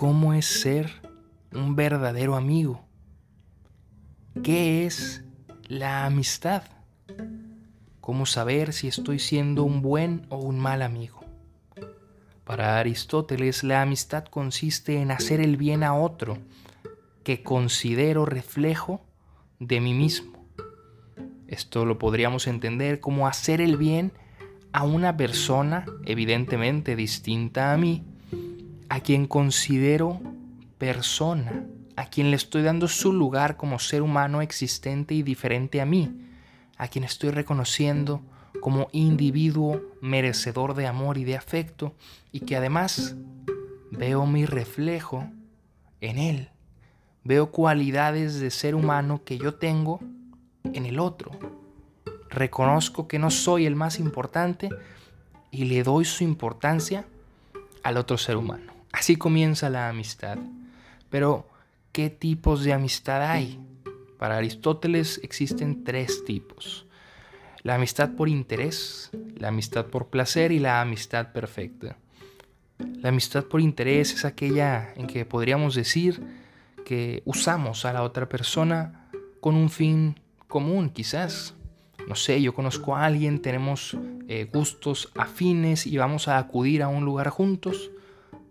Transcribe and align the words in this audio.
cómo 0.00 0.32
es 0.32 0.46
ser 0.46 0.90
un 1.52 1.76
verdadero 1.76 2.34
amigo. 2.34 2.80
¿Qué 4.42 4.86
es 4.86 5.22
la 5.68 6.06
amistad? 6.06 6.62
¿Cómo 8.00 8.24
saber 8.24 8.72
si 8.72 8.88
estoy 8.88 9.18
siendo 9.18 9.62
un 9.62 9.82
buen 9.82 10.24
o 10.30 10.38
un 10.38 10.58
mal 10.58 10.80
amigo? 10.80 11.20
Para 12.44 12.78
Aristóteles, 12.78 13.62
la 13.62 13.82
amistad 13.82 14.24
consiste 14.24 15.02
en 15.02 15.10
hacer 15.10 15.38
el 15.38 15.58
bien 15.58 15.82
a 15.82 15.92
otro 15.92 16.38
que 17.22 17.42
considero 17.42 18.24
reflejo 18.24 19.04
de 19.58 19.82
mí 19.82 19.92
mismo. 19.92 20.46
Esto 21.46 21.84
lo 21.84 21.98
podríamos 21.98 22.46
entender 22.46 23.00
como 23.00 23.28
hacer 23.28 23.60
el 23.60 23.76
bien 23.76 24.12
a 24.72 24.82
una 24.82 25.18
persona 25.18 25.84
evidentemente 26.06 26.96
distinta 26.96 27.74
a 27.74 27.76
mí, 27.76 28.02
a 28.90 28.98
quien 29.00 29.26
considero 29.26 30.20
persona, 30.76 31.64
a 31.94 32.06
quien 32.06 32.30
le 32.30 32.36
estoy 32.36 32.62
dando 32.62 32.88
su 32.88 33.12
lugar 33.12 33.56
como 33.56 33.78
ser 33.78 34.02
humano 34.02 34.42
existente 34.42 35.14
y 35.14 35.22
diferente 35.22 35.80
a 35.80 35.86
mí, 35.86 36.12
a 36.76 36.88
quien 36.88 37.04
estoy 37.04 37.30
reconociendo 37.30 38.20
como 38.60 38.88
individuo 38.90 39.80
merecedor 40.00 40.74
de 40.74 40.88
amor 40.88 41.18
y 41.18 41.24
de 41.24 41.36
afecto 41.36 41.94
y 42.32 42.40
que 42.40 42.56
además 42.56 43.14
veo 43.92 44.26
mi 44.26 44.44
reflejo 44.44 45.28
en 46.00 46.18
él. 46.18 46.48
Veo 47.22 47.52
cualidades 47.52 48.40
de 48.40 48.50
ser 48.50 48.74
humano 48.74 49.22
que 49.24 49.38
yo 49.38 49.54
tengo 49.54 50.00
en 50.64 50.84
el 50.84 50.98
otro. 50.98 51.30
Reconozco 52.28 53.06
que 53.06 53.20
no 53.20 53.30
soy 53.30 53.66
el 53.66 53.76
más 53.76 54.00
importante 54.00 54.68
y 55.52 55.66
le 55.66 55.84
doy 55.84 56.04
su 56.04 56.24
importancia 56.24 57.04
al 57.84 57.96
otro 57.96 58.18
ser 58.18 58.36
humano. 58.36 58.69
Así 58.92 59.16
comienza 59.16 59.70
la 59.70 59.88
amistad. 59.88 60.38
Pero, 61.10 61.48
¿qué 61.92 62.10
tipos 62.10 62.64
de 62.64 62.72
amistad 62.72 63.22
hay? 63.22 63.60
Para 64.18 64.36
Aristóteles 64.36 65.20
existen 65.22 65.84
tres 65.84 66.24
tipos. 66.24 66.86
La 67.62 67.74
amistad 67.74 68.10
por 68.16 68.28
interés, 68.28 69.10
la 69.36 69.48
amistad 69.48 69.86
por 69.86 70.08
placer 70.08 70.52
y 70.52 70.58
la 70.58 70.80
amistad 70.80 71.32
perfecta. 71.32 71.96
La 73.00 73.10
amistad 73.10 73.44
por 73.44 73.60
interés 73.60 74.12
es 74.14 74.24
aquella 74.24 74.92
en 74.96 75.06
que 75.06 75.24
podríamos 75.24 75.74
decir 75.74 76.22
que 76.84 77.22
usamos 77.24 77.84
a 77.84 77.92
la 77.92 78.02
otra 78.02 78.28
persona 78.28 79.08
con 79.40 79.54
un 79.54 79.70
fin 79.70 80.18
común, 80.48 80.90
quizás. 80.90 81.54
No 82.08 82.14
sé, 82.14 82.40
yo 82.42 82.54
conozco 82.54 82.96
a 82.96 83.04
alguien, 83.04 83.40
tenemos 83.40 83.96
eh, 84.28 84.48
gustos 84.52 85.10
afines 85.14 85.86
y 85.86 85.96
vamos 85.98 86.28
a 86.28 86.38
acudir 86.38 86.82
a 86.82 86.88
un 86.88 87.04
lugar 87.04 87.28
juntos 87.28 87.90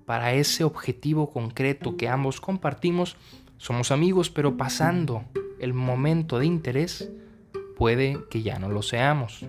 para 0.09 0.33
ese 0.33 0.63
objetivo 0.63 1.29
concreto 1.29 1.95
que 1.95 2.09
ambos 2.09 2.41
compartimos. 2.41 3.15
Somos 3.59 3.91
amigos, 3.91 4.31
pero 4.31 4.57
pasando 4.57 5.23
el 5.59 5.75
momento 5.75 6.39
de 6.39 6.47
interés, 6.47 7.11
puede 7.77 8.17
que 8.31 8.41
ya 8.41 8.57
no 8.57 8.69
lo 8.69 8.81
seamos. 8.81 9.45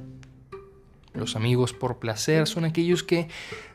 Los 1.15 1.35
amigos 1.35 1.73
por 1.73 1.99
placer 1.99 2.47
son 2.47 2.67
aquellos 2.67 3.03
que 3.03 3.29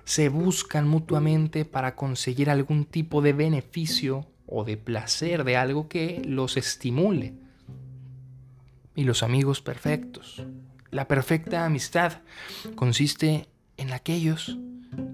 se 0.03 0.29
buscan 0.29 0.87
mutuamente 0.87 1.65
para 1.65 1.95
conseguir 1.95 2.51
algún 2.51 2.85
tipo 2.85 3.23
de 3.23 3.33
beneficio 3.33 4.27
o 4.45 4.63
de 4.63 4.77
placer 4.77 5.43
de 5.43 5.57
algo 5.57 5.87
que 5.87 6.21
los 6.23 6.55
estimule. 6.55 7.33
Y 8.93 9.05
los 9.05 9.23
amigos 9.23 9.59
perfectos. 9.59 10.45
La 10.91 11.07
perfecta 11.07 11.65
amistad 11.65 12.21
consiste 12.75 13.47
en 13.77 13.91
aquellos 13.91 14.59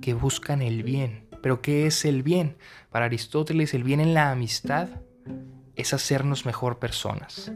que 0.02 0.14
buscan 0.14 0.62
el 0.62 0.84
bien. 0.84 1.31
Pero 1.42 1.62
¿qué 1.62 1.88
es 1.88 2.06
el 2.06 2.24
bien? 2.24 2.58
Para 2.90 3.06
Aristóteles 3.06 3.74
el 3.74 3.84
bien 3.84 4.00
en 4.00 4.14
la 4.14 4.32
amistad 4.32 4.90
es 5.76 5.94
hacernos 5.94 6.46
mejor 6.46 6.80
personas. 6.80 7.52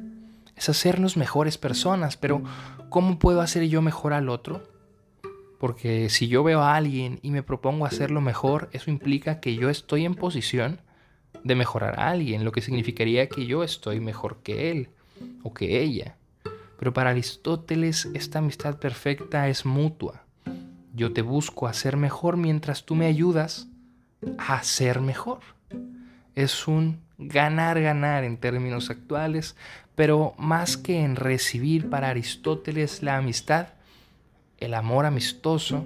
Es 0.55 0.69
hacernos 0.69 1.17
mejores 1.17 1.57
personas. 1.57 2.17
Pero 2.17 2.43
¿cómo 2.89 3.19
puedo 3.19 3.41
hacer 3.41 3.67
yo 3.67 3.81
mejor 3.81 4.13
al 4.13 4.29
otro? 4.29 4.63
Porque 5.59 6.09
si 6.09 6.27
yo 6.27 6.43
veo 6.43 6.61
a 6.61 6.75
alguien 6.75 7.19
y 7.21 7.31
me 7.31 7.43
propongo 7.43 7.85
hacerlo 7.85 8.21
mejor, 8.21 8.69
eso 8.71 8.89
implica 8.89 9.39
que 9.39 9.55
yo 9.55 9.69
estoy 9.69 10.05
en 10.05 10.15
posición 10.15 10.81
de 11.43 11.55
mejorar 11.55 11.99
a 11.99 12.09
alguien, 12.09 12.43
lo 12.43 12.51
que 12.51 12.61
significaría 12.61 13.29
que 13.29 13.45
yo 13.45 13.63
estoy 13.63 13.99
mejor 13.99 14.41
que 14.41 14.71
él 14.71 14.89
o 15.43 15.53
que 15.53 15.81
ella. 15.81 16.17
Pero 16.77 16.91
para 16.93 17.11
Aristóteles 17.11 18.09
esta 18.13 18.39
amistad 18.39 18.79
perfecta 18.79 19.47
es 19.47 19.65
mutua. 19.65 20.25
Yo 20.93 21.13
te 21.13 21.21
busco 21.21 21.67
hacer 21.67 21.97
mejor 21.97 22.37
mientras 22.37 22.85
tú 22.85 22.95
me 22.95 23.05
ayudas 23.05 23.67
a 24.37 24.63
ser 24.63 25.01
mejor. 25.01 25.39
Es 26.35 26.67
un 26.67 27.01
ganar-ganar 27.17 28.23
en 28.23 28.37
términos 28.37 28.89
actuales, 28.89 29.55
pero 29.95 30.33
más 30.37 30.77
que 30.77 31.01
en 31.01 31.15
recibir 31.15 31.89
para 31.89 32.09
Aristóteles 32.09 33.03
la 33.03 33.17
amistad, 33.17 33.69
el 34.57 34.73
amor 34.73 35.05
amistoso 35.05 35.85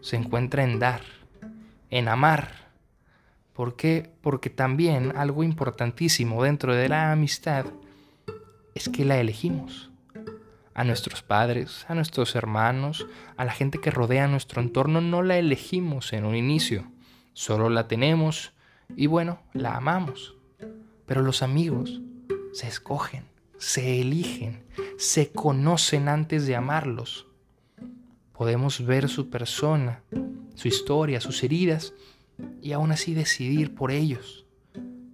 se 0.00 0.16
encuentra 0.16 0.64
en 0.64 0.78
dar, 0.78 1.02
en 1.90 2.08
amar 2.08 2.64
¿Por 3.54 3.76
qué? 3.76 4.10
Porque 4.20 4.50
también 4.50 5.16
algo 5.16 5.44
importantísimo 5.44 6.42
dentro 6.42 6.74
de 6.74 6.88
la 6.88 7.12
amistad 7.12 7.66
es 8.74 8.88
que 8.88 9.04
la 9.04 9.18
elegimos. 9.18 9.90
A 10.74 10.82
nuestros 10.82 11.22
padres, 11.22 11.86
a 11.86 11.94
nuestros 11.94 12.34
hermanos, 12.34 13.06
a 13.36 13.44
la 13.44 13.52
gente 13.52 13.78
que 13.78 13.92
rodea 13.92 14.26
nuestro 14.26 14.60
entorno, 14.60 15.00
no 15.00 15.22
la 15.22 15.38
elegimos 15.38 16.12
en 16.12 16.24
un 16.24 16.34
inicio. 16.34 16.84
Solo 17.34 17.68
la 17.68 17.88
tenemos 17.88 18.52
y 18.96 19.08
bueno, 19.08 19.40
la 19.52 19.76
amamos. 19.76 20.36
Pero 21.04 21.20
los 21.20 21.42
amigos 21.42 22.00
se 22.52 22.68
escogen, 22.68 23.24
se 23.58 24.00
eligen, 24.00 24.64
se 24.96 25.32
conocen 25.32 26.08
antes 26.08 26.46
de 26.46 26.56
amarlos. 26.56 27.26
Podemos 28.32 28.86
ver 28.86 29.08
su 29.08 29.30
persona, 29.30 30.02
su 30.54 30.68
historia, 30.68 31.20
sus 31.20 31.42
heridas 31.42 31.92
y 32.62 32.72
aún 32.72 32.92
así 32.92 33.14
decidir 33.14 33.74
por 33.74 33.90
ellos, 33.90 34.46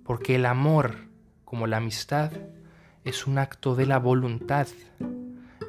porque 0.04 0.36
el 0.36 0.46
amor, 0.46 0.96
como 1.44 1.66
la 1.66 1.78
amistad, 1.78 2.32
es 3.04 3.26
un 3.26 3.38
acto 3.38 3.74
de 3.74 3.86
la 3.86 3.98
voluntad, 3.98 4.68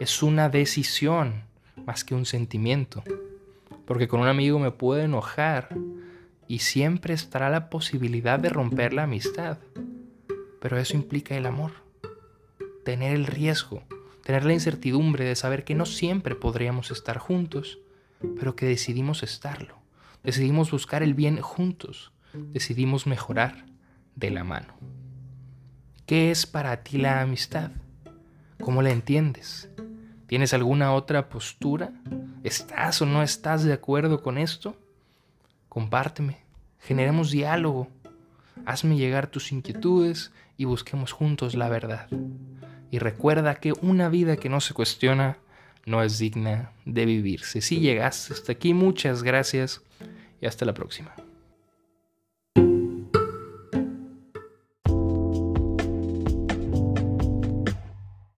es 0.02 0.22
una 0.22 0.50
decisión 0.50 1.44
más 1.86 2.04
que 2.04 2.14
un 2.14 2.26
sentimiento, 2.26 3.04
porque 3.86 4.08
con 4.08 4.20
un 4.20 4.28
amigo 4.28 4.60
me 4.60 4.72
puedo 4.72 5.02
enojar 5.02 5.70
y 6.52 6.60
siempre 6.60 7.14
estará 7.14 7.50
la 7.50 7.70
posibilidad 7.70 8.38
de 8.38 8.50
romper 8.50 8.92
la 8.92 9.04
amistad, 9.04 9.60
pero 10.60 10.78
eso 10.78 10.98
implica 10.98 11.38
el 11.38 11.46
amor, 11.46 11.72
tener 12.84 13.16
el 13.16 13.26
riesgo, 13.26 13.84
tener 14.26 14.44
la 14.44 14.52
incertidumbre 14.52 15.24
de 15.24 15.38
saber 15.38 15.64
que 15.64 15.76
no 15.76 15.86
siempre 15.86 16.36
podríamos 16.36 16.92
estar 16.92 17.20
juntos, 17.20 17.80
pero 18.38 18.58
que 18.58 18.66
decidimos 18.66 19.24
estarlo. 19.24 19.78
Decidimos 20.26 20.72
buscar 20.72 21.04
el 21.04 21.14
bien 21.14 21.40
juntos. 21.40 22.12
Decidimos 22.34 23.08
mejorar 23.08 23.64
de 24.18 24.32
la 24.32 24.44
mano. 24.44 24.74
¿Qué 26.06 26.32
es 26.32 26.46
para 26.46 26.84
ti 26.84 26.98
la 26.98 27.22
amistad? 27.22 27.72
¿Cómo 28.60 28.82
la 28.82 28.92
entiendes? 28.92 29.70
¿Tienes 30.28 30.54
alguna 30.54 30.92
otra 30.92 31.30
postura? 31.30 31.94
¿Estás 32.44 33.02
o 33.02 33.06
no 33.06 33.24
estás 33.24 33.64
de 33.64 33.72
acuerdo 33.72 34.22
con 34.22 34.38
esto? 34.38 34.76
Compárteme, 35.72 36.36
generemos 36.82 37.32
diálogo, 37.32 37.88
hazme 38.66 38.98
llegar 38.98 39.28
tus 39.28 39.54
inquietudes 39.54 40.34
y 40.58 40.66
busquemos 40.66 41.14
juntos 41.14 41.56
la 41.56 41.70
verdad. 41.70 42.10
Y 42.92 43.00
recuerda 43.00 43.56
que 43.56 43.72
una 43.82 44.10
vida 44.10 44.36
que 44.36 44.50
no 44.50 44.60
se 44.60 44.74
cuestiona 44.74 45.38
no 45.86 46.04
es 46.04 46.20
digna 46.20 46.74
de 46.84 47.06
vivirse. 47.06 47.62
Si 47.62 47.80
llegaste 47.80 48.34
hasta 48.34 48.52
aquí, 48.52 48.74
muchas 48.74 49.24
gracias 49.24 49.82
y 50.42 50.46
hasta 50.46 50.66
la 50.66 50.74
próxima. 50.74 51.16